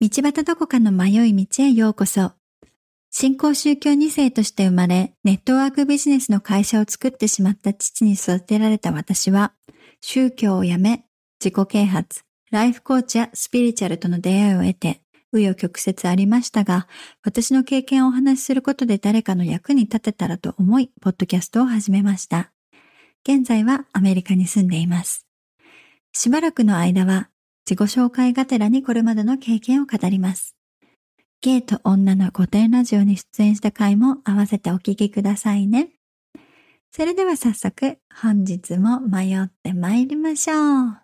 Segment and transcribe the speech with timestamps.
[0.00, 2.30] 道端どこかの迷い道へようこそ。
[3.10, 9.54] 新興宗教2世として生まれ、ネットワークビジネスの会社を作ってしまった父に育てられた私は、
[10.00, 11.04] 宗教をやめ、
[11.44, 12.22] 自己啓発、
[12.52, 15.00] ライフコーチやスピリチュアルとの出会いを得て、
[15.34, 16.86] 紆余曲折ありましたが、
[17.24, 22.52] 私の経験をお話しすることで誰かの役に立てたらと思い、ポッドキャストを始めました。
[23.28, 25.26] 現在はアメリカに住んでいます。
[26.12, 27.30] しばらくの間は
[27.68, 30.56] 自己紹介がてらにこれまでの経験を語ります。
[31.42, 35.90] ゲイと女の古典ラジオに出演した回も合わせてお聞きくださいね。
[36.90, 40.96] それでは早速本日も迷って参りましょう。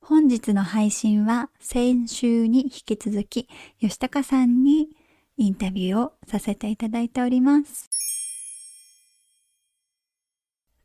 [0.00, 3.48] 本日の配信は先週に引き続き
[3.80, 4.90] 吉高さんに
[5.36, 7.88] インタビューをさせていただいております。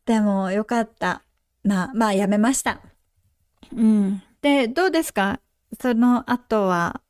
[0.07, 1.21] でもよかった。
[1.63, 2.81] まあ、まあやめました。
[3.75, 4.21] うん。
[4.41, 5.39] で、どうですか？
[5.79, 7.01] その後は、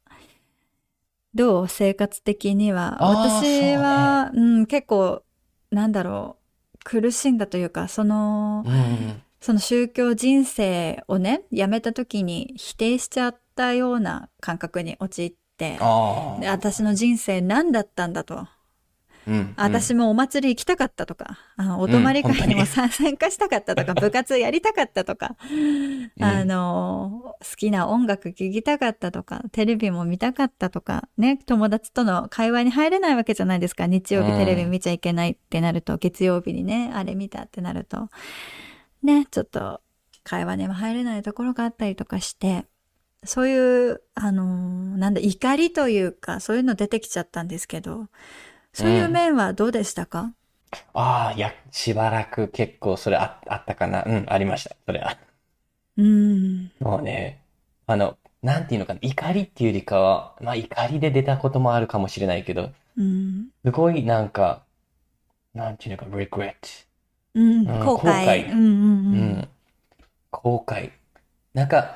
[1.33, 1.67] どう？
[1.67, 2.97] 生活的には？
[2.99, 5.23] 私は、うね、うん、結構、
[5.71, 6.37] なんだろ
[6.73, 15.77] う、苦しんだというか、その、うん、その宗教人生をね、やめた時に否定しちゃったような感覚に陥って、
[16.39, 18.47] で私の人生何だったんだと。
[19.29, 25.35] うん、私もお祭り行きたかったとか、あのお泊まり会にも、うん、 参加したかったとか、 部活やりたかったとか、
[26.19, 33.85] あの、好きな音楽聴きたかったとか、テレビも見たかったとか、ね、友達との会話に入れないわけじゃないですか。
[33.85, 38.09] 日曜日テレビ見ちゃいけないってなると、月曜日にね、あれ見たってなると、
[39.03, 39.81] ね、ちょっと
[40.23, 42.65] 会話にも入れないところがあったりとかして、
[43.25, 44.45] そういう、あの
[44.97, 48.07] なんだ、怒りというか、そういうの出てきちゃったんですけど、
[48.73, 50.35] そういう面はどうでしたか、うん、
[50.93, 54.03] ああ、いや、しばらく結構それああったかな。
[54.05, 54.75] うん、ありました。
[54.85, 55.17] それは。
[55.97, 56.71] うん。
[56.79, 57.43] もうね、
[57.87, 64.63] あの、なんていうのかな、怒りっていうよりかは、まあ怒りで出たこともあるかもしれないけど、うん、すごいなんか、
[65.53, 66.53] なんていうのか、regret。
[67.33, 67.97] うん、後悔。
[67.97, 68.51] 後悔。
[68.51, 69.13] うんうんうん。
[69.13, 69.49] うん、
[70.31, 70.91] 後悔。
[71.53, 71.95] なんか、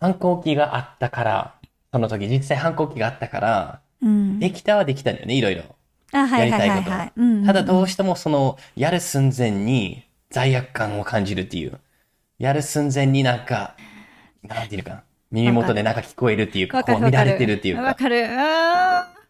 [0.00, 1.54] 反抗期があったから、
[1.92, 5.62] その時実際反抗期があったから、うん、できたはできたんだよね、いろいろ。
[6.12, 7.12] あ、はいはいはい、は
[7.42, 11.78] い、ただどうしてもその、やる寸前に罪悪感を感じるっていう。
[12.38, 13.76] やる寸前になんか、
[14.42, 17.82] なんていうか耳元でなんか聞こえるっていうか、こう乱れてるっていうか。
[17.82, 18.26] わかる。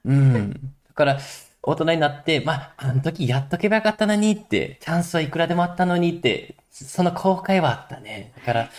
[0.05, 0.53] うん。
[0.53, 0.59] だ
[0.95, 1.19] から、
[1.63, 8.33] 大人になって、まあ、あの時やっとけばよかったのにって、チャンスはいくらでもあったのにって、その後悔はあったね。
[8.37, 8.71] だから、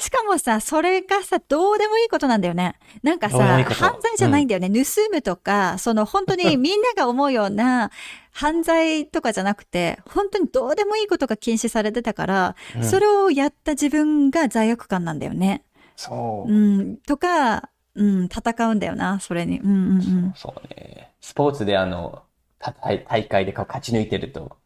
[0.00, 2.76] しかもさ、それがさ、どうでもいいことなんだよね。
[3.02, 4.72] なんかさ、いい犯罪じゃないんだよね、うん。
[4.72, 7.90] 盗むとか、その本当にみんなが思うような
[8.32, 15.64] 犯罪とかじゃなくて、本当にどうでもいいことが禁止されてたから、うん、それをやった自分が罪悪感なんだよね。
[15.96, 16.50] そう。
[16.50, 16.96] うん。
[16.96, 19.60] とか、うん、戦うんだよな、それに。
[19.60, 20.32] うんうんうん。
[20.34, 21.12] そうね。
[21.20, 22.22] スポーツであの、
[22.58, 24.56] 大会で勝ち抜いてると、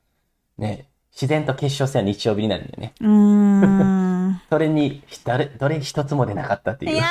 [0.58, 2.94] ね、自然と決勝戦は日曜日になるんだよね。
[3.00, 3.93] うん。
[4.50, 6.92] それに、誰、どれ一つも出なかったっていう。
[6.92, 7.04] いや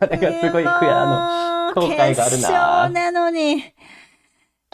[0.00, 2.88] ー、 れがすごい悔あの、後悔があるな。
[2.88, 3.62] なのに、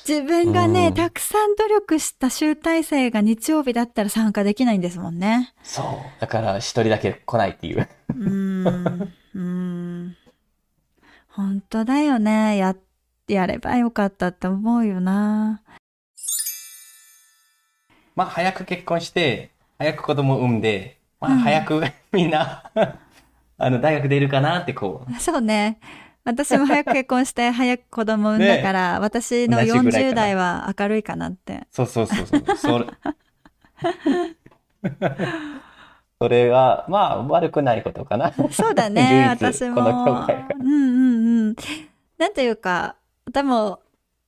[0.07, 5.53] 自分がね、たくさん努力した集大成が日曜日だったら参加できないんですもんね。
[5.63, 6.21] そう。
[6.21, 7.89] だから一人だけ来ないっていう。
[8.17, 9.13] うん。
[9.35, 10.17] うん。
[11.29, 12.57] 本当だよね。
[12.57, 12.75] や、
[13.27, 15.63] やればよかったって思うよな。
[18.15, 22.63] まあ、早く結婚して、早く子供産んで、まあ、早く みんな
[23.61, 25.21] あの、大学出るかなってこう。
[25.21, 25.81] そうね。
[26.25, 31.67] 私も早く結婚して 早く子供産んだから、ね、私の40代は明るいかなって。
[31.71, 32.57] そうそうそうそう。
[32.57, 32.87] それ
[36.21, 38.33] それは、まあ、悪くないことかな。
[38.51, 39.77] そうだね、私も。
[39.77, 41.57] この教会うんうんうん。
[42.19, 42.97] なんていうか、
[43.33, 43.77] 多分、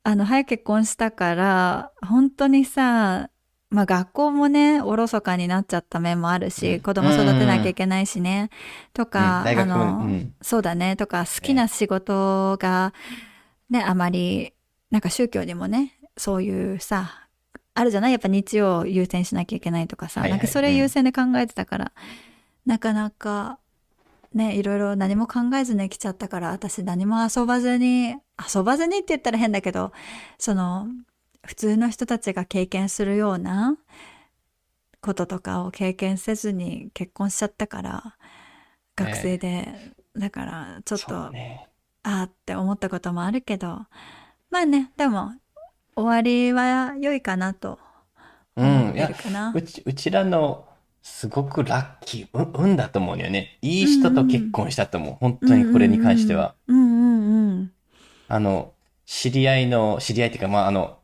[0.05, 3.30] あの、早く結婚したから、本当にさ、
[3.71, 8.51] まあ学校もね、おろそかになっちゃった面もあるし、うん、子供育てなきゃいけないしね。
[8.93, 10.09] とか、あの、
[10.43, 10.97] そうだね。
[10.97, 12.93] とか、好きな仕事が、
[13.71, 14.53] ね、あまり、
[14.91, 17.29] なんか宗教にもね、そういうさ、
[17.75, 18.11] あるじゃない？
[18.11, 21.93] やっぱ日曜優先しなきゃいけないとかさ、なんかそれ優先で考えてたから、
[22.67, 23.59] なかなか、
[24.35, 28.17] ね、いろいろ何も考えずに来ちゃったから、私何も遊ばずに、
[28.55, 29.93] 遊ばずにって言ったら変だけど、
[30.39, 30.89] その、
[31.47, 33.77] 普通の人たちが経験するような
[35.01, 38.17] こととかを経験せずに結婚しちゃったから
[38.97, 39.69] 学生で、
[40.17, 41.67] だからちょっと、ね、
[42.03, 43.87] ああって思ったこともあるけど
[44.51, 45.33] まあねでも
[45.95, 47.79] 終わりは良いかなと
[48.57, 50.67] 思ってるかな、うん、うちうちらの
[51.03, 53.59] すごくラッキー、う運だと思うんだよね。
[53.63, 55.15] いい人と結婚したと思う。
[55.15, 56.55] 本当にこれに関しては。
[56.67, 57.73] うんうんうん。
[58.29, 58.75] あの、
[59.07, 61.00] 知り合いの、知り合いっていうか、まあ、あの、あ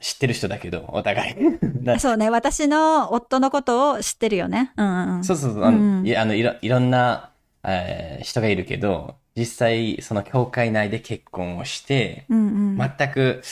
[0.00, 1.36] 知ってる人だけど、お互い。
[1.82, 2.28] なそうね。
[2.30, 4.72] 私の夫のことを知ってるよね。
[4.76, 5.24] うんうん。
[5.24, 5.64] そうそうそう。
[5.64, 7.30] あの、うんいやあのいろ、いろんな、
[7.64, 12.92] えー人がいるけど、実際、その教会内で結婚をして、うんうん。
[12.98, 13.42] 全く、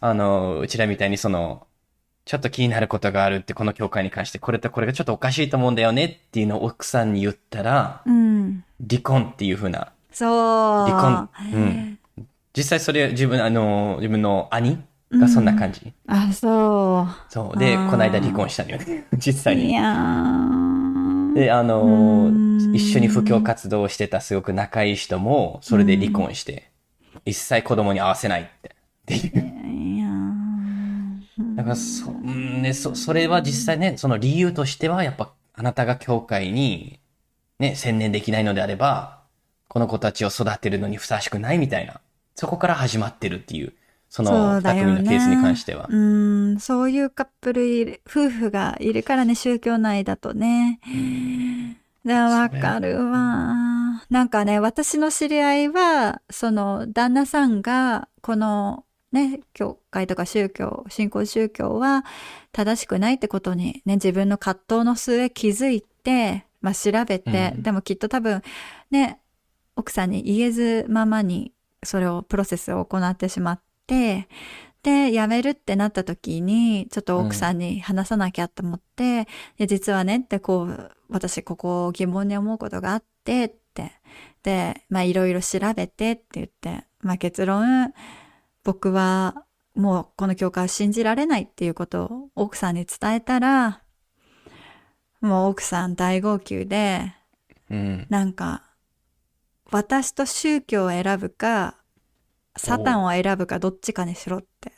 [0.00, 1.66] あの、うちらみたいにその、
[2.26, 8.64] ちょっと気になることがあるって、この教会に関して、これとこれがちょっとおかしいと思うんだよねっていうのを奥さんに言ったら、うん。
[8.88, 10.90] 離婚っていう風な、そう。
[10.90, 11.28] 離婚。
[11.52, 11.98] うん。
[12.56, 14.78] 実際それ自分、あの、自分の兄
[15.18, 15.92] がそんな感じ。
[16.06, 17.58] あ、そそう。
[17.58, 19.06] で、この間離婚したのよね。
[19.18, 19.42] 実う。
[19.42, 19.70] 際に。
[19.70, 21.34] いやー。
[21.34, 21.82] で、あの
[22.26, 26.70] うん一緒に布教活動をしてたすごく仲いい人も、それで離婚して、
[27.24, 28.76] 一切子供に会わせないって。
[29.02, 29.96] っていう。
[29.96, 37.00] いやーだからそ、うんね、そ、それは実際ね、その理由としては、やっぱ、あなたが教会に、
[37.58, 39.20] ね、専念できないのであれば、
[39.68, 42.00] この子たちを育てるのにふさわしくないみたいな、
[42.34, 43.72] そこから始まってるっていう、
[44.10, 45.86] そその二うだよね組のケースに関しては。
[45.88, 50.80] うん、そういうカップルいる、夫婦がいるからね、宗教内だとね。
[52.04, 54.02] で、わかるわ。
[54.10, 62.04] なんかね、私の知り合いは、その、旦那さんが、この、ね、教会とか宗教、信仰宗教は
[62.52, 68.42] 正しくないってことにね、自分の葛藤の末気づいて、まあ調べて、うんでもきっと多分、
[68.90, 69.20] ね、
[69.76, 71.52] 奥さんに言えずままに、
[71.82, 73.60] それを、プロセスを行ってしまっ
[73.90, 74.28] て、
[74.82, 79.26] で、辞めるってなった時に、ちょっと奥さんに話さなきゃと思って、
[79.58, 83.92] で実はねってこう、私ここ疑問に思うことがあってって、
[84.42, 87.92] で、まあいろいろ調べてって言って、まあ結論、
[88.64, 89.44] 僕は
[89.74, 93.82] もうこの教会を信じられないっていうことを奥さんに伝えたら、
[95.20, 97.12] もう奥さん大号泣で、
[97.70, 98.06] うん。
[98.08, 98.64] なんか、
[99.70, 101.79] 私と宗教を選ぶか、
[102.56, 104.72] サタンを選ぶかどっちかにしろって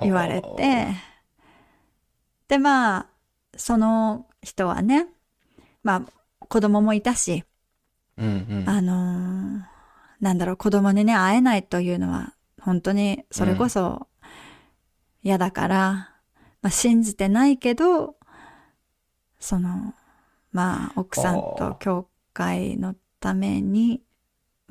[0.00, 0.94] 言われて、
[2.48, 3.06] で、まあ、
[3.56, 5.06] その人はね、
[5.82, 7.44] まあ、子供もいたし、
[8.18, 8.68] うんうん。
[8.68, 9.74] あのー
[10.20, 14.06] なんだろう、子供にね、会えないというのは、本当にそれこそ
[15.22, 15.86] 嫌だから、
[16.62, 18.16] まあ、信じてないけど、
[19.38, 19.94] その、
[20.52, 24.02] まあ、奥さんと教会のために、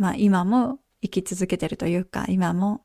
[0.04, 2.82] まあ、今も生き続けてるというか、今も、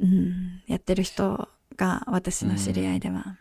[0.00, 3.36] うん、やってる人が私の知り合いでは、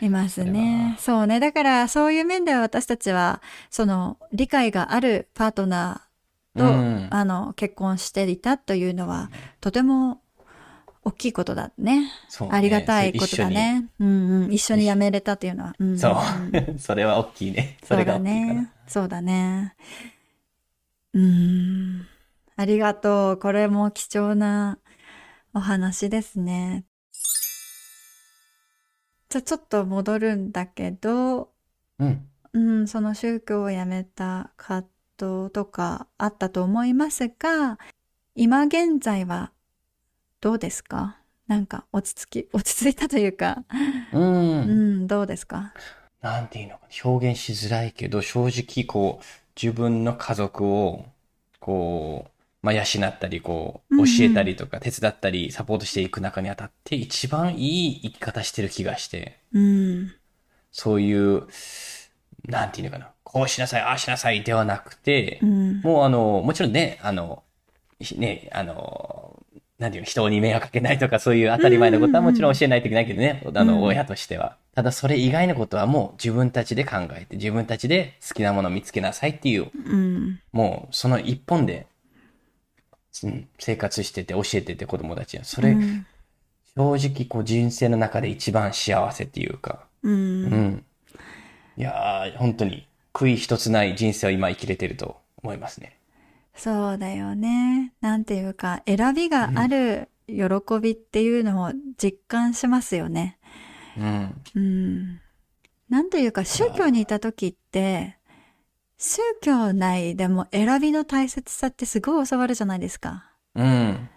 [0.00, 1.02] いますねは。
[1.02, 1.40] そうね。
[1.40, 10.20] だから、そういう面では私たちは、その、理解があるパートナーと、うんあの、結婚していたというのは、とても
[11.02, 12.12] 大きいことだね。
[12.28, 13.88] そうねありがたいことだね。
[13.98, 14.52] うんうん。
[14.52, 15.74] 一緒に辞めれたというのは。
[15.80, 16.14] うんうん、そう。
[16.78, 17.76] それは大きいね。
[17.82, 18.62] それが大きいかな。
[18.62, 18.70] ね。
[18.86, 19.74] そうだね。
[21.14, 22.06] うーん。
[22.56, 23.38] ありがとう。
[23.38, 24.78] これも貴重な
[25.54, 26.84] お話ですね。
[29.28, 31.50] じゃあちょっと戻るんだけど、
[31.98, 32.28] うん。
[32.52, 34.86] うん、その宗教を辞めた葛
[35.18, 37.78] 藤とかあったと思いますが、
[38.36, 39.50] 今現在は
[40.40, 41.18] どうですか？
[41.48, 43.64] なんか落ち着き、 落ち着いたというか、
[44.12, 44.64] うんう
[45.02, 45.72] ん、どうですか？
[46.20, 49.24] なんていうのかな表現しづらいけど、正直こう、
[49.60, 51.06] 自分の家族を、
[51.64, 52.30] こう、
[52.60, 60.12] まあ、養ったり、こう、教えたりとか、手伝ったり、サポートしていく中にあたって、一番いい生き方してる気がして、うん、
[60.70, 61.44] そういう、
[62.46, 67.42] なんていうのかな、こうしなさい、ああしなさいではなくてう、ん、もうあの、もちろんね、あの、
[67.98, 69.42] ひね、あの、
[69.78, 73.66] なんていうの、人に迷惑かけないとか、そういう当たり前のことはもちろん教えないといけないけどね、あうん。
[73.68, 74.58] の、親としては。
[74.74, 81.86] ただ、それ以外のことはもう自分たちで考えて、自分たちで好きなものを見つけなさいっていう、うん、もうその一本で、
[83.22, 85.44] うん、生活してて教えてて子供たちは。
[85.44, 86.06] それ、うん
[86.76, 90.84] 正直こう人生の中で一番幸せっていうか、う、うんん。
[91.76, 95.98] いやー、本当に悔い一つない人生を今生きれてると思いますね。
[96.56, 97.92] そうだよね。
[98.00, 100.44] なんていうか、選びがある喜
[100.80, 103.38] びっていうのを実感しますよね。
[103.96, 104.42] うん。
[104.54, 105.20] うん。
[105.88, 108.18] なんていうか、宗教にいた時って、
[108.96, 113.30] 宗教内でも選びの大切さってすごい教わるじゃないですか。
[113.54, 114.08] うん。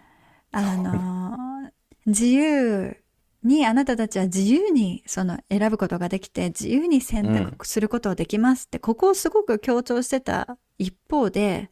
[0.50, 1.70] あのー、
[2.06, 2.96] 自由
[3.42, 11.70] に、あなたたちは自由にその選ぶことができて、自由に選択することができますって、ここをすごく強調してた一方で、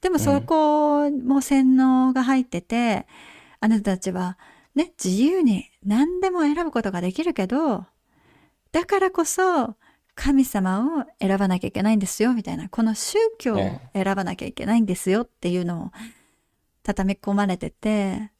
[0.00, 3.06] でもそこも洗脳が入ってて、
[3.60, 4.36] あなたたちは
[4.74, 7.86] ね、自由に何でも選ぶことができるけど、
[8.72, 9.76] だからこそ
[10.14, 12.68] 神様を選ばなきゃいけないんですよ、みたいな。
[12.68, 15.90] この宗教を選ばなきゃいけないんですよっていうのを
[16.82, 18.32] 畳み込まれてて、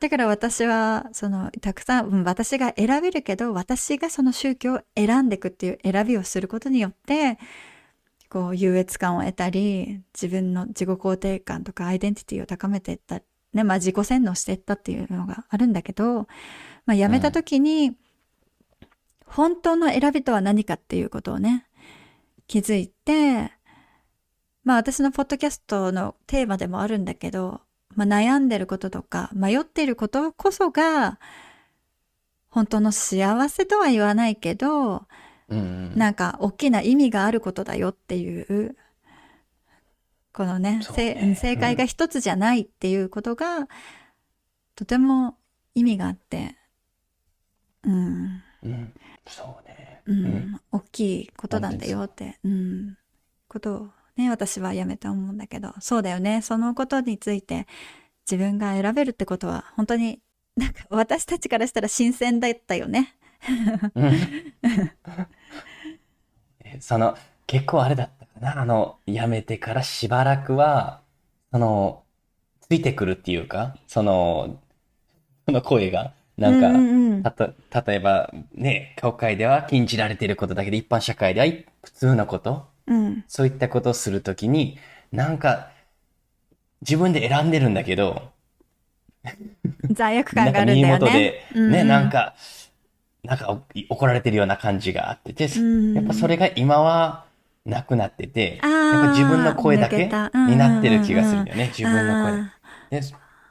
[0.00, 7.38] だから私は、その、たくさん、うん私が選べるけど、私がその宗教を選んでいくっていう選びをすることによって、
[8.30, 13.20] こう、優越感を得たり、自分の自己肯定感とかアイデンティティを高めていった、
[13.52, 16.26] ね、まあ自己洗脳していったっていうのがあるんだけど、
[16.86, 17.96] まあ辞めた時に、
[19.26, 21.66] 本当の選びとは何かっていうことをね、
[22.46, 23.52] 気づいて、
[24.64, 27.60] まあ私のポッドキャストのテーマでもあるんだけど、
[27.94, 31.18] まあ悩んでることとか迷っていることこそが、
[32.48, 35.06] 本当の幸せとは言わないけど、
[35.48, 35.60] うんう
[35.94, 35.96] ん。
[35.96, 38.76] なんか大きな意味があることだよっていう、
[40.32, 41.34] このね、ね。
[41.36, 43.68] 正解が一つじゃないっていうことが、
[44.74, 45.36] とても
[45.74, 46.56] 意味があって、
[47.84, 48.94] うん、うん。
[49.26, 50.02] そうね。
[50.06, 50.60] うん、うん。
[50.72, 52.96] 大きいことなんだよって、うん、
[53.48, 57.66] ことをね、私はやめて思うんだけど、そうだよね、そのことについて
[58.30, 60.20] 自分が選べるってことは、本当に
[60.56, 63.16] なんか私たちからしたら新鮮だったよね。
[63.94, 64.12] うん。
[66.60, 68.60] えその、結構あれだったかな。
[68.60, 71.02] あの、辞めてからしばらくは、
[71.52, 72.04] その、
[72.60, 74.60] ついてくるっていうか、その、
[75.46, 77.22] その声が、なんか、うんうんうん。
[77.22, 77.52] たと、
[77.86, 81.46] 例えば、ね、教会では禁じられていることだけど、一般社会では
[81.84, 84.78] 普通のこと、うん、そういったことをするときに、
[85.12, 85.70] なんか、
[86.80, 88.30] 自分で選んでるんだけど、
[89.90, 91.34] 罪悪なんか耳感があるんだよね。
[91.52, 92.34] 元で。、ね、ううなんか、
[93.22, 97.26] なんかお怒られてるような感じがあってて、うんやっぱそれが今は
[97.66, 102.50] なくなってて、やっぱ自分の声だけになってる気がするよね、自分の
[102.90, 103.00] 声。
[103.00, 103.06] で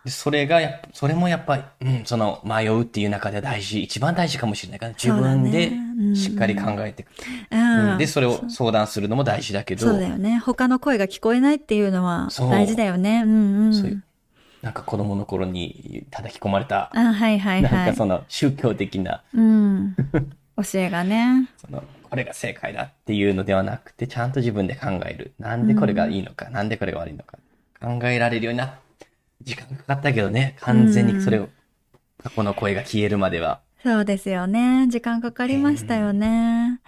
[0.10, 0.60] それが
[0.94, 5.72] それもやっぱり、うん、その迷うっていう中で大事、一番大事かもしれないから、自分で
[6.16, 7.06] しっかり考えて
[7.98, 10.40] で、それを相談するのも大事だけど、そうだよね。
[10.40, 13.24] 他の声が聞こえないっていうのは大事だよね。
[13.24, 13.74] うんうん。
[13.74, 14.04] そういう
[14.62, 17.90] なんか子供の頃に叩き込まれた、あ、はいはいなんはい。
[17.92, 19.96] かその宗教的な、うん。
[20.58, 21.50] 教えがね。
[21.58, 25.34] その、これが正解だっていうのではなくて、ちゃんと自分で考える。
[25.40, 27.38] なんでこれがいいのか、なんでこれが悪いのか。
[27.82, 28.78] 考えられるようにな
[29.42, 31.50] 時間かかったけどね、完全にそれを、
[32.22, 33.62] 過去の声が消えるまでは。
[33.84, 34.88] そうですよね。
[34.90, 36.82] 時間かかりましたよね。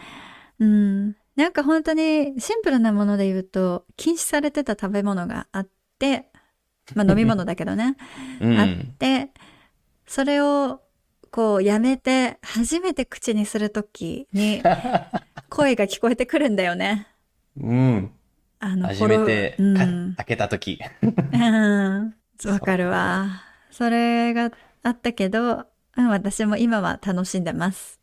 [0.60, 1.16] うん。
[1.36, 6.28] なんか本当にシンプルなもので言うと、禁止されてた食べ物があって、
[6.94, 7.96] まあ飲み物だけどね。
[8.42, 8.60] うん。
[8.60, 8.68] あっ
[8.98, 9.30] て、
[10.06, 10.82] それを
[11.32, 14.62] こうやめて初めて口にするときに
[15.50, 17.08] 声が聞こえてくるんだよね。
[17.58, 18.12] うん。
[18.60, 20.80] あの、初めてフォロかー開けた時。
[21.02, 22.16] うん。
[22.46, 23.44] わかるわ。
[23.70, 24.52] それが
[24.84, 25.66] あったけど、
[25.98, 28.00] うん、私も今は楽しんでます。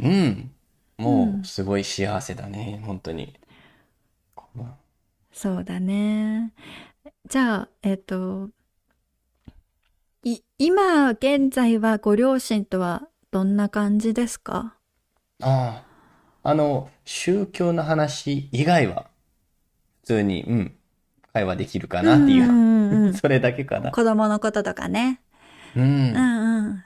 [0.00, 0.52] うん。
[0.98, 3.38] もう、すごい幸せだね、本当に。
[5.32, 6.52] そうだね。
[7.28, 8.50] じゃあ、えっと、
[10.22, 14.76] い、今現在はご両親とはどんな感じですか？
[15.42, 15.82] あ
[16.44, 16.50] あ。
[16.50, 19.10] あの、宗教の話以外は、
[20.02, 20.76] 普通に、うん、
[21.32, 22.46] 会話できるかなっていう。
[22.46, 23.90] んうんうん それだけかな。
[23.90, 25.20] 子供のこととかね。
[25.74, 25.86] うんう。
[25.86, 26.84] んうん。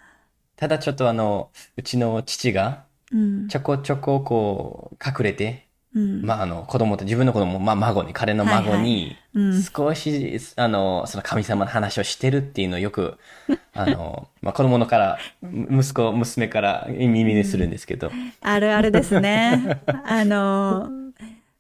[0.57, 3.49] ただちょっとあの、うちの父が、うん。
[3.49, 6.23] ちょこちょここう、隠れて、うん。
[6.23, 9.63] まああの、子供と自分の子供、まあ孫に、彼の孫に、うん。
[9.63, 13.19] 少し、あの、その神様の話をしてるっていうのをよく、
[13.75, 19.81] あの、まあ子供のから、む息子、娘から耳にするんですけど、あるあるですね。
[20.05, 20.89] あの、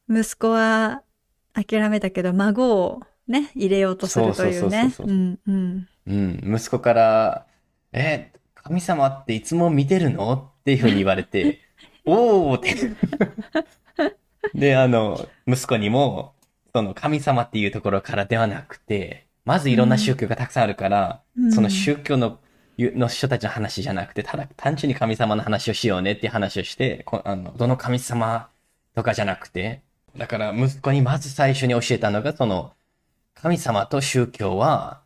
[0.08, 1.02] 息子は
[1.56, 4.50] 諦めたけど、孫をね、入れようとするというね。
[4.50, 5.88] そうそうそうそううんうん。
[6.06, 7.46] うん、息子から、
[7.92, 10.52] え、神様っていつも見てるの？
[10.60, 11.60] っていうふうに言われて、
[12.04, 12.74] おーって。
[14.54, 16.34] で、あの、息子にも、
[16.72, 22.38] その神様っていうところからではなくて、まずいろんな宗教がたくさんあるから、うんその宗教の、
[22.78, 28.50] の人たちの話じゃなくて、ただ単純に神様の話をしようねっていう話をして、こあのどの神様
[28.94, 29.82] とかじゃなくて、
[30.16, 32.72] だから息子にまず最初に教えたのが、その、
[33.34, 35.00] 神様と宗教は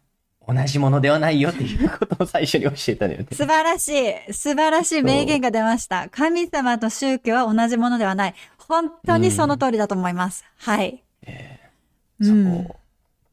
[0.46, 3.26] 同じものではないよっていうことを最初に教えたのよね。
[3.32, 4.32] 素晴らしい。
[4.32, 6.08] 素晴らしい名言が出ました。
[6.10, 8.34] 神様と宗教は同じものではない。
[8.56, 10.44] 本当にその通りだと思います。
[10.58, 11.02] はい。
[12.22, 12.74] そううんだ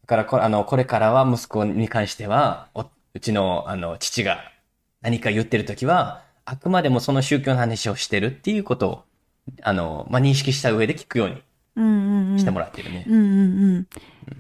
[0.07, 4.39] からこ、あの、これからは息子に関しては、おうちの、あの、父が
[5.01, 9.03] 何か言ってるときは、あくまでもその宗教の話をしてるっていうことを、
[9.63, 11.46] あの、まあ、認識した上で聞くようにうんうんうん。
[12.37, 13.05] してもらってるね。
[13.07, 13.23] うんうんう
[13.79, 13.87] ん。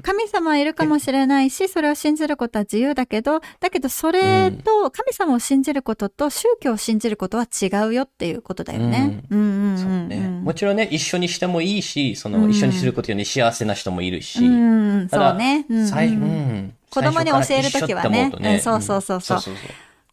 [0.01, 9.23] 神様はいるかもしれないし、それを信じることは自由だけど、だけどそれと、神様を信じることと宗教を信じることは違うよっていうことだよね。
[9.29, 10.07] うんうんうんそううん。
[10.09, 10.27] ね。
[10.43, 14.45] もちろんね、一緒にしてもいいし、その、うん一緒にすることに幸せな人もいるし。
[14.45, 15.65] うん、そうね。
[15.69, 19.39] うん子供に教えるときはねそうそうそうそう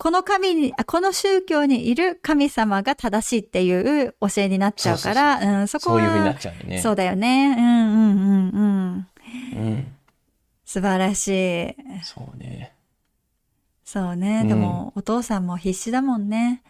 [0.04, 5.96] この神に、あこの宗教にいる神様が正しいっていう教えになっちゃうから、うん、そこは。
[5.96, 6.82] そういう風になっちゃうよね。
[6.82, 7.56] そうだよね。
[7.58, 9.08] うんうんうん
[9.54, 9.66] うん。
[9.66, 9.96] うん。
[10.66, 11.76] 素晴らしい。
[12.02, 12.74] そうね。
[13.82, 14.40] そうね。
[14.42, 16.62] うんでも、お父さんも必死だもんね。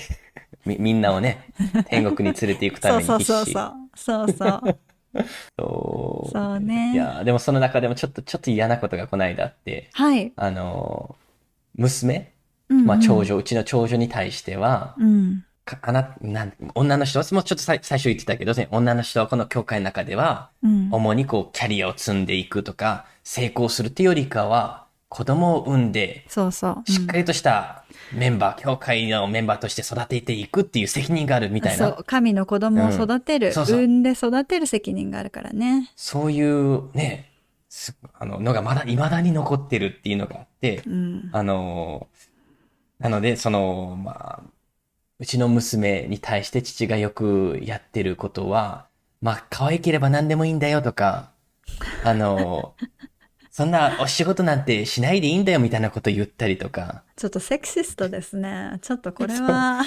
[0.66, 1.48] み、みんなをね、
[1.88, 3.24] 天国に連れて行くために必死。
[3.24, 3.72] そうそうそう。
[3.96, 4.78] そうそう。
[5.58, 10.34] そうそうねいや、でもその中でもちょっと、ちょっと嫌なことがこの間あって、はい。
[10.36, 11.16] あの、
[11.74, 12.35] 娘、
[12.68, 15.44] うんうんまあ長女、うちの長女に対しては、うん。
[15.64, 20.88] かあな、なん、女の人は、もうちょっと最初言ってたけどね、女の人はこの教会の中では、うん。
[20.92, 26.90] 主にこう、キャリアを積んでいくとか、成功するっていうよりかは、子供を産んで、そうそう。
[26.90, 35.90] しっかりとしたメンバー、教会のメンバーとして育てていくっていう責任があるみたいな、そう、神の子供を育てる、うんそうそう産んで育てる責任があるからね。
[35.96, 37.30] そういうね、
[37.68, 41.30] すあの、のがまだ未だに残ってるっていうのがあって、うん。
[41.32, 42.08] あの、
[42.98, 44.42] なので、その、まあ、
[45.18, 48.88] うちの娘に対して父がよくやってることは、
[49.20, 51.32] まあ、可愛ければ何でもいいんだよとか、
[52.04, 52.74] あの、
[53.50, 58.78] そんなお仕事なんてしないでいいんだよみたいなこと言ったりとか、ちょっとセクシストですね。
[58.82, 59.82] ちょっとこれは、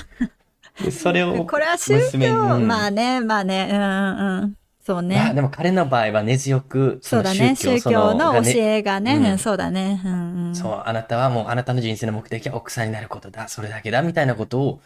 [0.84, 2.68] でそれをこれは宗教、うん。
[2.68, 4.59] まあね、まあね、うんうんうん。
[4.86, 5.34] そうまあね。
[5.36, 7.56] でも彼の場合は根強く、そうだね。
[7.56, 10.02] 宗そ教のがね教えがね、うんうんそうだね。
[10.04, 10.56] うんうん。
[10.56, 14.82] そう、あなたはもうあなたの人生の目的は奥さんになることだ、それだけだ、みたいなことを、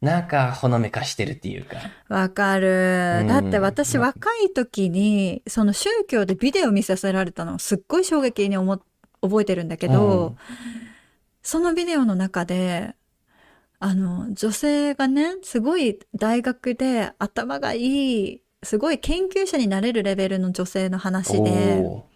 [0.00, 1.76] なんかほのめかしてるっていうか。
[2.08, 3.24] わかるう。
[3.24, 8.80] んだって私若い時に、その宗教でビデオ見させられたのすっごい衝撃に思っ
[9.22, 10.36] 覚えてるんだけど、うん
[11.44, 12.94] そのビデオの中で、
[13.80, 17.80] あの、女性がね、すごい大学で頭がい
[18.34, 22.06] い、すごい研究者になれるレベルの女性の話で、お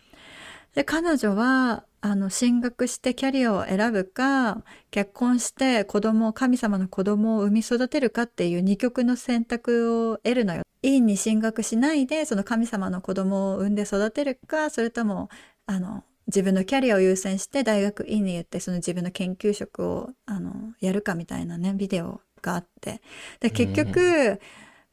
[0.77, 10.63] で、彼女は、あの、進学してキャリアを選ぶか、結婚して子供を、神様の子供を産み育てるかっていう二極の選択を得るのよ。
[10.83, 15.31] 院に進学しないで、その神様の子供を産んで育てるか、それとも、
[15.65, 23.01] あの、自分のキャリアを優先して大学院に行って、その自分の研究職を、あの、やるかみたいなね、ビデオがあって。
[23.41, 24.41] で、結局、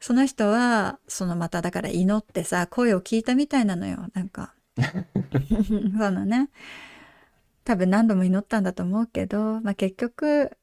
[0.03, 4.07] その人は、そのまただから祈ってさ、声を聞いたみたいなのよ。
[4.13, 4.53] なんか、
[5.97, 6.49] そのね。
[7.63, 10.57] 多分何度も祈ったんだと思うけど、まあ結局、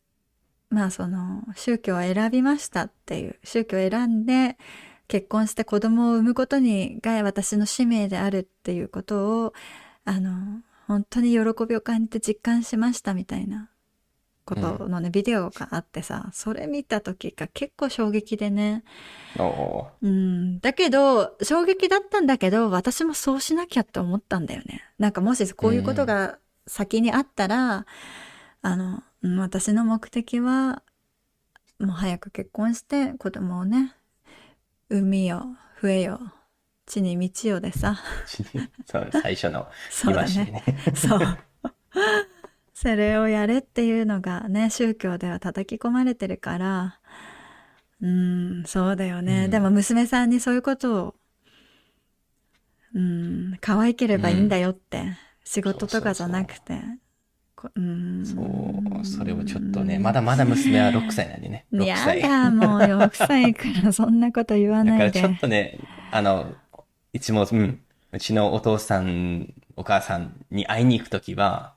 [0.68, 4.58] まあその宗教を選びましたっていう、宗教を選んで
[5.08, 9.54] 結婚して子供を産むことにが私の使命であるっていうことを、
[10.04, 13.70] あの、本当に喜びを感じて実感しましたみたいな
[14.54, 18.82] ことのね、ビデオがあってさ、それ見た時が結構衝撃でね、
[20.02, 20.60] うん。
[20.60, 24.82] だけど、衝撃だったんだけど、私もそうしなきゃって思ったんだよね。
[24.98, 27.86] なんかもしこういうことが先にあったら、
[28.62, 30.82] あの、うん私の目的は、
[31.78, 33.94] もう早く結婚して子供をね、
[34.88, 36.20] 海よ、笛よ、
[36.86, 37.98] 地に道よでさ。
[38.86, 40.52] そう最初の そうだ言いまし。
[40.52, 40.64] ね。
[40.94, 41.20] そう。
[42.82, 46.98] それをやれっていうのがね、宗教では叩き込まれてるから、
[48.00, 49.44] うん、そうだよね。
[49.44, 51.14] うんでも娘さんにそういうことを、
[52.94, 55.12] うん、可愛ければいいんだよって、
[55.44, 56.80] 仕事とかじゃなくて、
[57.54, 58.24] こうん。
[58.24, 61.66] そう、それをちょっとね、まだまだ娘は6歳なんでね。
[61.74, 62.22] 6や歳。
[62.22, 65.40] だ、もう6歳からそんなこと言わだからちょっないで。
[65.40, 65.78] とね、
[66.10, 66.54] あの、
[67.12, 67.80] いつも、うん、
[68.12, 71.74] うちのお父さん、お母さんに会いに行くときは、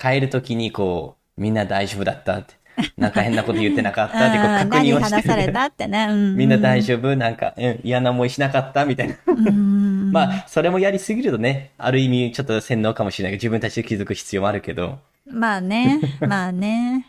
[0.00, 2.54] 帰るときにこう、みんな大丈夫だったって、
[2.96, 6.06] なんか変なこと言ってなかったってこう うん確認を何話されして、たってね。
[6.10, 7.16] うんみんな大丈夫？
[7.16, 8.84] なんか、うん、嫌な思いしなかった？
[8.84, 9.14] みたいな。
[9.26, 17.06] うん まあ、それもやりすぎるとね、ある意味ちょっと洗脳かもしれないけど、自分たちで気づく必要もあるけど、まあね、 まあね。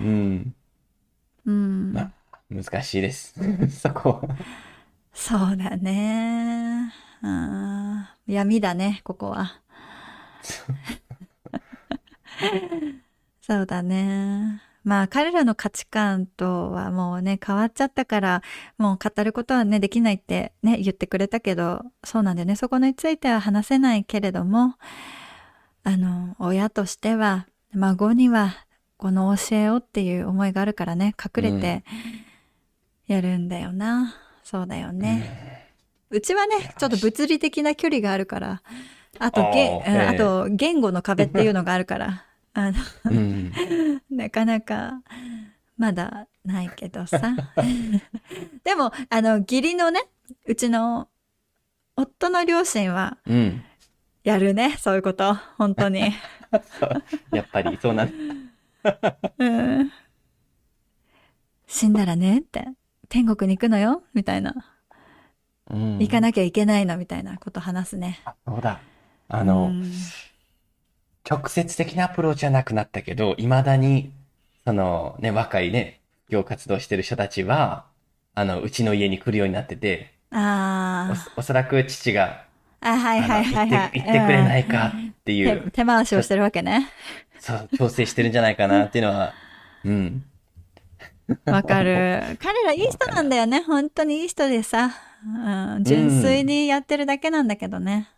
[0.00, 0.54] うん、
[1.46, 1.92] うん。
[1.92, 2.10] まあ、
[2.50, 3.34] 難しいです。
[3.70, 4.28] そこ。
[5.12, 6.92] そうだね。
[7.22, 9.60] うん闇だね、ここは。
[13.40, 14.62] そうだね。
[14.84, 18.42] まあ彼らの価値観とはもうね、変わっちゃったから、
[18.78, 22.56] もう語ることはね、できないってね、言ってくれたけど、そうなんだよね。
[22.56, 24.76] そこについては話せないけれども、
[25.82, 28.54] あの、親としては、孫には
[28.96, 31.84] この教えをっていう思いがあるからね、隠れて
[33.06, 34.14] やるんだよな。
[34.42, 35.66] そうだよね。
[36.10, 38.62] うちはね、ちょっと物理的な距離があるから、
[39.18, 42.25] あと、げああと言語の壁っていうのがあるから、
[42.58, 43.52] あの、うん。
[44.10, 45.02] なかなか、
[45.76, 47.36] まだないけどさ。
[48.64, 50.00] でも、あの、義理のね、
[50.46, 51.08] うちの
[51.96, 53.62] 夫の両親は、うん。
[54.24, 55.34] やるね、そういうこと。
[55.58, 56.00] 本当に。
[57.30, 58.12] やっぱりそうなん
[59.38, 59.48] う
[59.82, 59.92] ん。
[61.66, 62.66] 死んだらねって、
[63.10, 64.54] 天国に行くのよみたいな。
[65.70, 65.98] うん。
[65.98, 68.20] 行かなきゃいけないのみたいなこと話すね。
[68.24, 68.80] あそうだ。
[69.28, 69.92] あの、うん
[71.28, 74.12] 直接的なアプローチはなくなったけど、未だに、
[74.64, 77.86] そのね、若いね、業活動してる人たちは、
[78.34, 82.44] あの、うちの家に来るようになってて、あおおそらく父が、
[82.80, 82.92] あ。
[82.92, 83.78] あ、はいはいはいはい。
[83.78, 86.88] あの行って、くれないかっていうんう、手手回しをしてるわけね。
[87.40, 89.32] そう、調整してるんじゃないかなっていうのは、
[89.84, 90.24] うん。
[91.44, 92.38] わかる。
[92.40, 93.62] 彼らいい人なんだよね。
[93.62, 94.90] 本当にいい人でさ。
[95.24, 98.08] うん、純粋にやってるだけなんだけどね。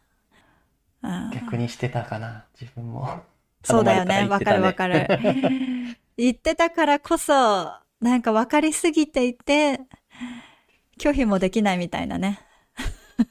[1.02, 3.22] うん逆にしてたかな、自分も。
[3.62, 4.26] そうだよね。
[4.28, 4.74] わかるわる。
[4.74, 5.06] かる。
[6.16, 7.32] 言ってたからこそ、
[8.00, 9.80] なんか分かりすぎていて、
[10.98, 12.40] 拒否もできないみたいなね。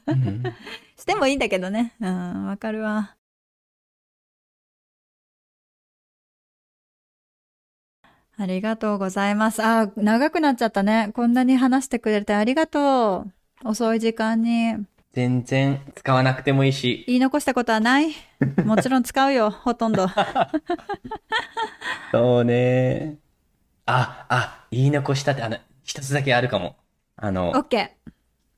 [0.06, 0.42] うん
[0.98, 1.94] してもいいんだけどね。
[2.00, 3.16] うん、わかるわ。
[8.36, 9.62] ありがとうございます。
[9.62, 11.10] あ、長くなっちゃったね。
[11.14, 13.26] こんなに話してくれてありがと
[13.64, 13.68] う。
[13.68, 14.76] 遅い時間に。
[15.12, 18.12] 全然使わなくてもいいし、言い残したことはない？
[18.64, 20.06] もちろん使うよ、ほとんど。
[22.12, 23.18] そうね。
[23.86, 26.76] あ、あ、言い残したって、あの、一つだけあるかも。
[27.16, 27.88] あの、OK。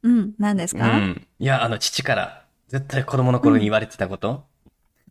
[0.02, 1.26] うん、何ですか、うん。
[1.38, 4.44] いや、あの、父から、絶対子供の頃に言われてたこと。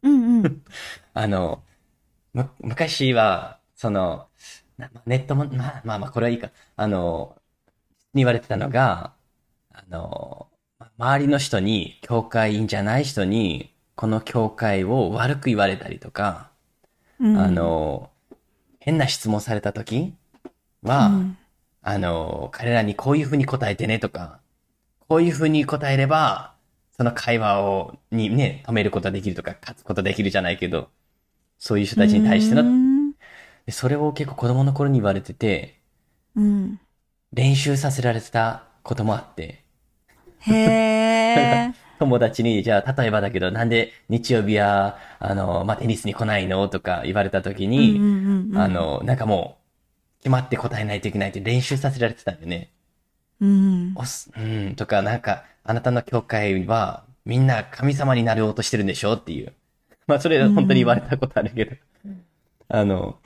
[0.02, 0.64] うん、うん。
[1.14, 1.64] あの、
[2.34, 4.28] む、昔は、その、
[4.78, 6.50] なネットも、まあまあまあ、これはいいか。
[6.76, 7.36] あの、
[8.14, 9.14] に言われてたのが、
[9.74, 10.48] あの、
[11.00, 16.52] 周りの人に、教会員じゃない人に、この教会を悪く言われたりとか、
[17.22, 17.38] うん。
[17.38, 18.10] あ、の、
[18.82, 20.14] 変な質問された時
[20.84, 21.38] は、うん。
[21.82, 24.42] あの、彼らにこういうふうに答えてねとか、
[25.08, 26.54] こういうふうに答えれば、
[26.98, 30.90] その会話を、にね、止めることができるとか、勝つことできるじゃないけど、
[31.60, 33.12] そういう人たちに対しての、うん。
[33.66, 35.80] でそれを結構子供の頃に言われてて、
[36.36, 36.80] うん。
[37.32, 39.64] 練習させられてたこともあって、
[40.40, 41.74] へえ。
[42.00, 46.70] 友達に、じゃあ、例えばだけど、なんで日曜日は、あの、まあ、テニスに来ないの？
[46.70, 49.58] とか言われた時に、うんうんうんあ、の、なんかも
[50.20, 52.70] う、決まって答えないといけないって練習させられてたんよね。
[53.42, 53.94] うん。
[53.96, 59.14] おす、うん、とか、なんか、あなたの教会は、みんな神様になろうとしてるんでしょ？
[59.14, 59.54] っていう。
[60.08, 61.76] まあ、それ本当に言われたことあるけど。
[62.70, 63.18] あの、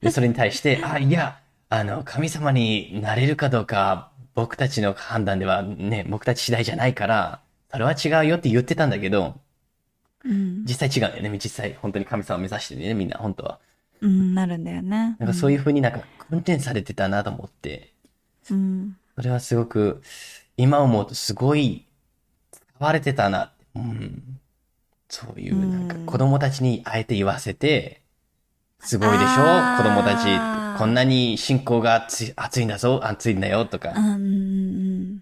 [0.00, 9.40] で、それに対して、あ、いや、あの、神様になれるかどうか、僕たちの判断ではね、僕たち次第じゃないから、それは違うよって言ってたんだけど、
[10.24, 10.64] うん。
[10.64, 11.38] 実際違うんだよね。
[11.38, 13.60] 実際、本当に神様を目指してるね、みんな、本当は。
[14.00, 15.16] うん、なるんだよね。
[15.18, 17.92] なんかそういう風になんか訓練されてたなと思って、
[18.50, 18.96] うん。
[19.16, 20.02] それはすごく、
[20.56, 21.86] 今思うとすごい
[22.52, 23.64] 使われてたなって。
[23.76, 24.40] うん。
[25.08, 28.03] そういう、なんかうん子供たちにあえて言わせて、
[28.84, 29.76] すごいでしょ？
[29.76, 30.78] 子供たち。
[30.78, 35.20] こんなに信仰が熱い熱いんだぞ、熱いんだよとか、うんうん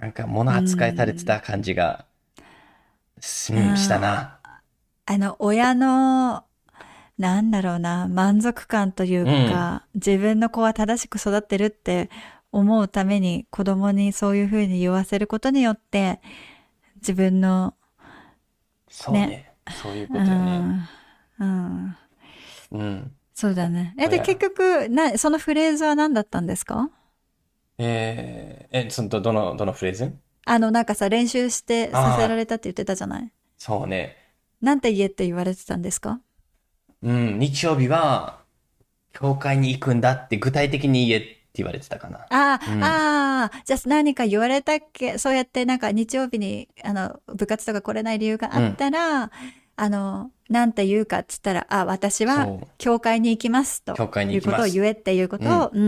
[0.00, 2.04] なんか物扱いされてた感じが、
[3.20, 4.38] すうん、したな。
[5.06, 6.44] あの、親の、
[7.16, 12.10] なんだろうな、満足感というか、自分の子は正しく育ってるって
[12.52, 16.20] 思うために子供にそういうふうに言わせることによって、
[16.96, 17.74] 自分の、
[18.90, 19.26] そうね。
[19.26, 20.58] ねそういうことうよね。
[20.58, 20.88] ん、
[21.40, 21.96] うん、
[22.70, 23.12] うん。
[23.34, 23.94] そうだね。
[23.98, 26.90] え、で、親結局、な、そのフレーズは何だったんですか？
[27.78, 30.12] えー、え、その、どどの、どのフレーズ？
[30.44, 33.32] あの、なんかさ、練習してさせられたって言ってたじゃない？
[33.56, 34.16] そうね。
[34.60, 36.20] なんて言えって言われてたんですか？
[37.02, 38.40] うん、日曜日は、
[39.12, 42.18] 教会に行くんだって具体的に言えって言われてたかな。
[42.18, 42.82] ああ、うん。
[42.82, 45.16] ああ、じゃあ何か言われたっけ？
[45.18, 49.30] そうやってなんか日曜日に、あの、部活とか来れない理由があったら、
[49.78, 53.94] あの、なんて言うかっつったら、あ、私は教会に行きますと。
[53.94, 54.74] 教会にいうことを行きます。
[54.80, 55.78] 言えっていうことを、うー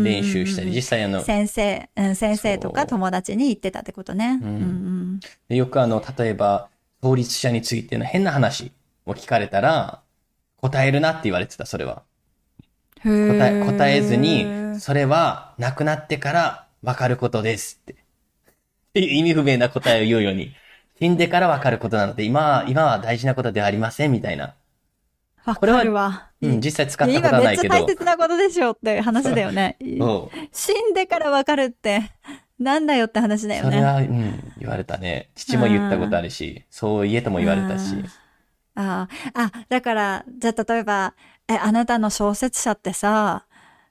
[0.00, 0.04] ん。
[0.04, 4.38] 練習したり、実際あの、先生、うん、先生とか友達に言ってたってことね。
[4.40, 6.68] うんうんでよくあの、例えば、
[7.00, 8.72] 法律者についての変な話
[9.06, 10.02] を聞かれたら、
[10.60, 12.04] 答えるなって言われてた、それは。
[13.04, 13.38] うん。
[13.38, 17.96] 答え、答えずに、それは亡くなってから分かることですって。
[18.94, 20.54] 意味不明な答えを言うように。
[21.02, 24.54] 死んでから分かることなので、今は、今は大事なことではありません、みたいな。
[25.44, 26.30] わこれはかるわ。
[26.40, 27.74] うん、実際使ったことはないけど。
[27.74, 29.76] 今めっちゃ大切なことでしょって話だよね。
[30.52, 32.12] 死んでからわかるって、
[32.60, 33.70] なんだよって話だよね。
[33.70, 34.52] それは、うん。
[34.60, 35.30] 言われたね。
[35.34, 37.96] 父も言ったことあるし、そう言えとも言われたし。
[38.76, 41.14] ああ、あ、だから、じゃあ例えば、
[41.48, 43.44] え、あなたの小説者ってさ、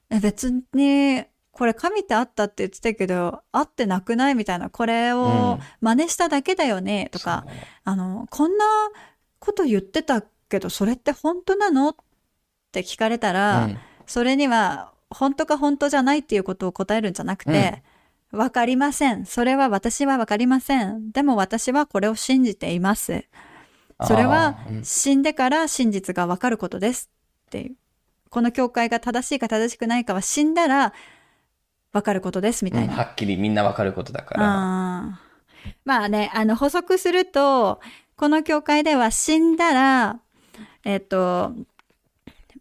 [0.09, 7.45] え別に、これ神ってあったって言ってたけど、あってなくないみたいな、これを真似しただけだよね、とか、
[7.83, 8.65] あの、こんな
[9.39, 11.89] こと言ってたけど、それって本当なの？
[11.89, 11.95] っ
[12.71, 13.77] て聞かれたら、うん。
[14.05, 17.83] それには、本当か本当じゃないっていうことを答えるんじゃなくて、
[18.31, 19.25] わ、かりません。
[19.25, 21.11] それは私はわかりません。
[21.11, 23.25] でも私はこれを信じています。
[24.07, 27.11] それは死んでから真実がわかることです
[27.47, 27.75] っていう。
[28.29, 30.93] この教会が正しいか正しくないかは死んだら
[31.93, 32.93] わかることですみたいな。
[32.93, 34.43] うんはっきりみんなわかることだから。
[34.43, 35.31] あー
[35.85, 37.79] まあね、あの補足すると、
[38.15, 40.19] この教会では死んだら、
[40.83, 41.53] えっと、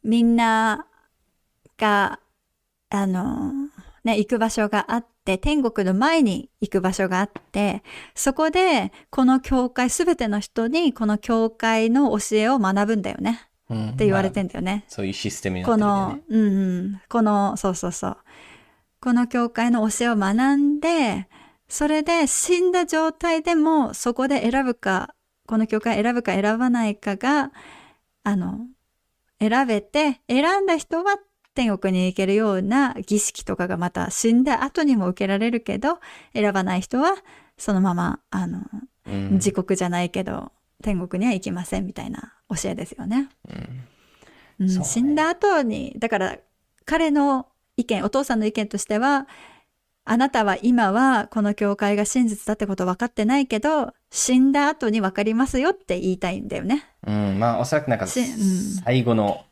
[0.02, 0.86] みんな
[1.78, 2.20] が、
[2.90, 3.52] あの、
[4.04, 7.82] ね、行く場所があって、天国の前に行く場所があって、
[8.14, 13.46] そこで、この教会、すべての人に、この教会の教えを学ぶんだよね。
[13.68, 14.84] うんって言われてまあんだよね。
[14.88, 18.16] そういうシステムになってこるね。、のうんうん、この、そうそうそう。
[19.00, 21.28] この教会の教えを学んで、
[21.68, 25.14] それで死んだ状態でもそこで選ぶか、
[25.46, 27.52] この教会選ぶか選ばないかが、
[28.24, 28.66] あの、
[29.40, 31.16] 選べて、選んだ人は
[31.54, 35.98] 天国に行けるような儀式とかがまた死んだ後にも受けられるけど、
[36.34, 37.16] 選ばない人は
[37.56, 38.60] そのまま、あの、
[39.06, 39.38] うん。
[39.38, 43.28] 地獄じゃないけど、天国には行きませんみたいな教えですよね。
[44.58, 44.84] うんそうね。
[44.84, 46.38] 死んだ後に、だから
[46.84, 47.46] 彼の
[47.80, 49.26] 意見、お父さんの意見としては、
[50.04, 56.86] あなたは今はこの教会が真実だってこと分かってないけど、死んだ後に分かりますよって言いたいんだよね。
[57.06, 58.26] うん、まあおそらくなんかしうん
[58.84, 59.44] 最後の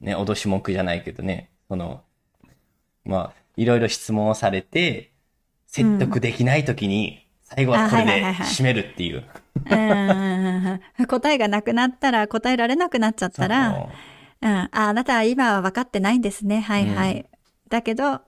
[0.00, 2.02] ね、脅し文句じゃないけどね、その、
[3.04, 5.12] まあ、いろいろ質問をされて、
[5.66, 9.24] 説得できないときに、最後はこれで締めるっていう。
[9.70, 13.88] うん答えがなくなったら、答えられなくなっちゃったら、そう
[14.42, 16.60] うん、ああなたは今は分かってないんですね。
[16.60, 17.26] はいはい。
[17.70, 18.20] だけど、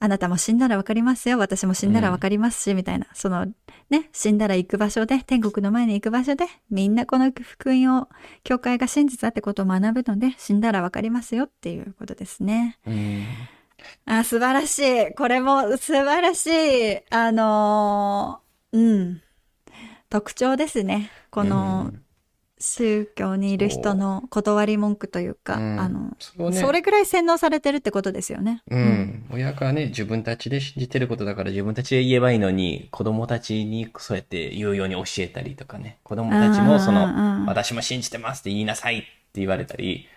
[0.00, 1.38] あなたも死んだら分かりますよ。
[1.38, 3.06] 私も死んだら分かりますし、みたいな。
[3.14, 3.46] その、
[3.88, 8.08] ね、死んだら行く場所で、天国の前に行く場所で、みんなこの福音を、
[8.42, 12.78] 教会が真実だってことを学ぶので、死んだら分かりますよっていうことですね。
[12.86, 13.24] うん
[14.06, 15.14] あ、素晴らしい。
[15.14, 17.00] これも素晴らしい。
[17.10, 19.22] あのーうん。
[20.08, 21.10] 特徴ですね。
[21.30, 21.92] この
[22.64, 28.62] 宗教にいる人の断り文句というか、うんあの、そうねそれぐらい洗脳されてるってことですよね。
[28.70, 29.26] うん。
[29.30, 35.98] 親がね、自分たちで信じてることだから自分たちで言えばいいのに、子供たちにそうやって言うように教えたりとかね。
[36.02, 39.08] 子供たちもそうんうんうんの、私も信じてますって言いなさいって
[39.40, 40.08] 言われたり、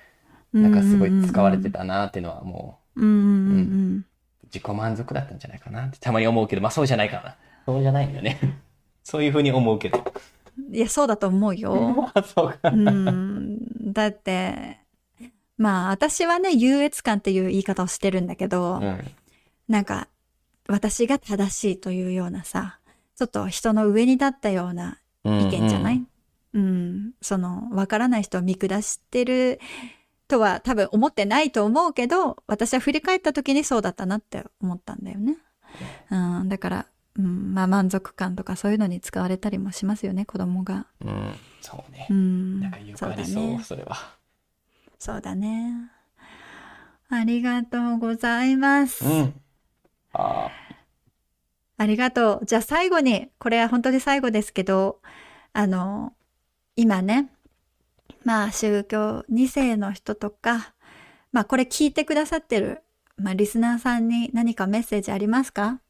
[0.53, 4.05] なんかすごい使われてたなっていうのはもうんうんうんう
[4.45, 7.35] 自己満足だったんじゃないかなってたまに思うけど、まあそうじゃないかな。
[7.65, 8.39] そうじゃないんだよね。
[9.03, 10.03] そういうふうに思うけど。
[10.57, 10.75] うん。
[10.75, 12.11] いや、そうだと思うよ。
[12.63, 13.59] うん。
[13.93, 14.79] だって、
[15.57, 18.99] まあ、私はね、優越感っていう言い方をしてるんだけど、うん。
[19.67, 20.07] なんか、
[20.67, 22.79] 私が正しいというようなさ、
[23.15, 26.05] ちょっと人の上に立ったような意見じゃない、
[26.53, 29.59] うん、その、わからない人を見下してる
[30.27, 35.37] とは多分思ってないと思うけど、私は振り返った時にそうだったなって思ったんだよね。
[36.11, 36.85] うん、だから、
[37.17, 40.85] うん、まあ満足感とかそういうのに使われたりもしますよね、子供が。
[41.01, 41.33] うん。
[41.61, 42.13] そうねう。
[42.13, 42.59] ん。
[42.61, 43.63] なんかよくありそう、だね。
[43.63, 43.95] それは。
[44.99, 45.91] そうだね。
[47.09, 49.05] ありがとうございます。
[49.05, 49.33] うん。
[50.13, 50.49] あ
[51.77, 52.45] ありがとう。
[52.45, 54.99] じゃあ最後に、これは本当に最後ですけど、
[55.53, 56.13] あの、
[56.75, 57.31] 今ね、
[58.23, 60.73] まあ宗教2世の人とか、
[61.31, 62.83] まあこれ聞いてくださってる、
[63.17, 65.81] まあリスナーさんに何かメッセージありますか？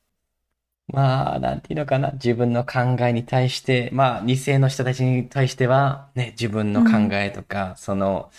[0.88, 2.12] まあ、なんていうのかな。
[2.14, 8.32] 自分の考えに対して、まあ、二世の人たちに対しては、ね、自分の考えとか、その、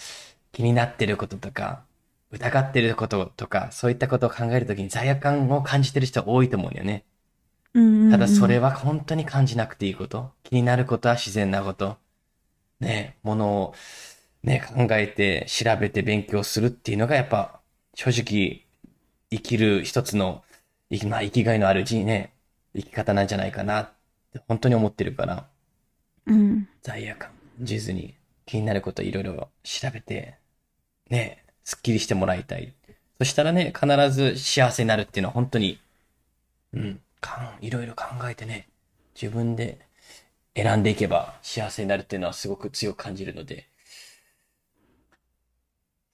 [0.52, 1.82] 気になってることとか、
[2.30, 7.04] 疑ってることとか、そういったことを考えるときに罪悪感を感じてる人多いと思うんだよね。
[7.74, 10.30] うんただそれは、は本当に感じなくていいこと。
[10.42, 11.98] 気になることは自然なこと。
[12.80, 13.74] ね、ものを、
[14.42, 17.60] ね、考えて、調べて勉強するっていうのがやっぱ、
[17.94, 18.64] 正直、
[19.30, 20.42] 生きる一つの、
[20.90, 22.32] いまあ、生きがいのある人ね、
[22.78, 23.90] 生き方なんじゃないかなっ
[24.32, 25.46] て本当に思ってるから、
[26.26, 26.68] うん。
[26.82, 28.14] 罪悪感じずに
[28.46, 30.36] 気になることいろいろ調べて、
[31.10, 32.74] ね、すっきりしてもらいたい。
[33.18, 35.80] そしたらね、必ず幸せになるっていうのは本当に、
[36.72, 38.68] うん、かん、いろいろ考えてね、
[39.20, 39.78] 自分で
[40.54, 43.68] 選んでいけば幸せになるっていうのはすごく強く感じるので、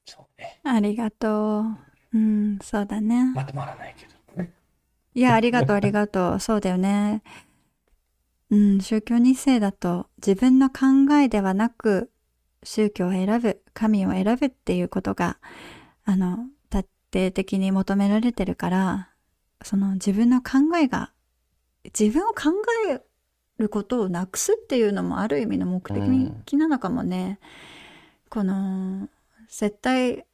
[0.07, 0.61] そうね。
[0.65, 1.65] ありがとう。
[2.15, 3.33] うん、そうだね。
[3.35, 4.14] まとまらないけど。
[5.15, 6.41] いや、ありがとう、 ありがとう。
[6.41, 7.23] そうだよね。
[8.51, 12.13] うん、宗教2世だと自分の考えではなく
[12.63, 15.39] 宗教を選ぶ、神を選ぶっていうことが、
[16.05, 19.11] あの、徹底的に求められてるから、
[19.63, 21.13] その自分の考えが、
[21.85, 22.51] 自分を考
[22.91, 23.03] え
[23.59, 27.39] ることをなくすっていうのもある意味の目的なのかもね。
[28.25, 29.09] うん、この、
[29.49, 30.27] 絶対、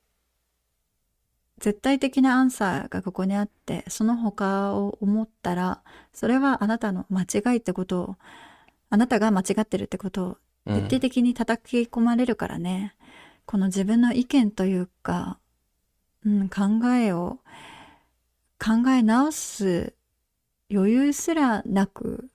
[1.60, 8.16] 絶対的なアンサーがここにあって、その他を思ったら、それはあなたの間違いってことを、
[8.88, 13.08] あなたが間違ってるってことを徹底的に叩き込まれるからね、うん、
[13.46, 15.38] この自分の意見というか、
[16.24, 17.38] うん、考えを
[18.58, 19.94] 考え直す
[20.70, 22.30] 余裕すらなく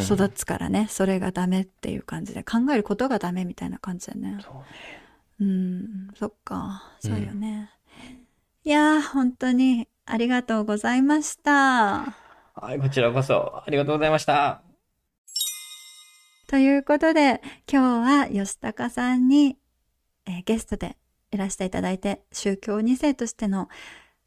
[0.00, 2.42] 育つからね、うん、それがダメっていう感じで。
[2.42, 4.38] 考えることがダメみたいな感じだね。
[4.42, 4.62] そうね。
[5.38, 7.70] うん、そっか、そうよね。
[8.66, 12.16] うん、いやー、本当にありがとうございました。
[12.54, 14.62] はい、こちらこそありがとうございました。
[16.48, 19.56] ということで、今日は吉高さんに、
[20.26, 20.96] えー、ゲストで
[21.32, 23.68] いらしていただいて、宗教2世としての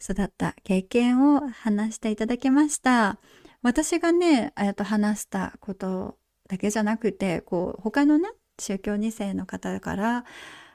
[0.02, 3.20] 育った経験を話していただきました。
[3.62, 10.26] 私がね、えっと話したことだけじゃなくて、こう、他のね、宗教2世の方から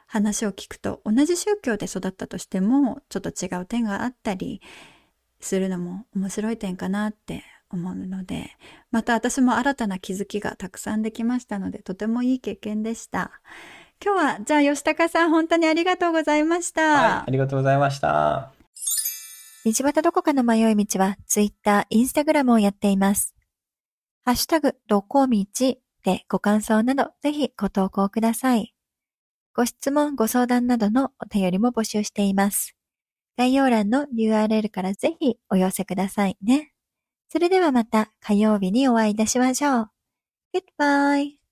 [0.07, 4.61] 話を聞くと、同じ宗教で育ったとしても、ちょっと違う点があったり
[5.41, 8.51] するのも面白い点かなって思うので、
[8.91, 13.31] また私も新たな気づきがたくさんできましたので、とてもいい経験でした。
[14.05, 16.83] 今日は、じゃあ吉高さん、本当にありがとうございました。
[16.83, 18.53] はい、ありがとうございました。
[19.65, 23.35] 道端どこかの迷い道は、ツイッター、インスタグラムをやっています。
[24.25, 25.45] ハッシュタグ、どこ道
[26.03, 28.74] でご感想など、ぜひご投稿ください。
[29.55, 32.75] ご質問、ご相談などのお便りも募集しています。
[33.39, 36.73] 概要欄の URL からぜひお寄せくださいね。
[37.29, 39.91] それではまた火曜日にお会いいたしましょう。
[40.55, 41.44] Goodbye!